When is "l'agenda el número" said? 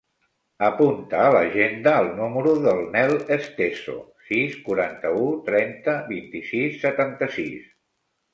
1.35-2.53